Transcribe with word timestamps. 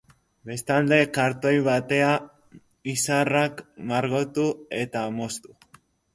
Bestalde, 0.51 0.97
kartoi 1.17 1.51
batea 1.67 2.07
izarrak 2.95 3.63
margotu 3.93 4.49
eta 4.83 5.07
moztu. 5.21 5.57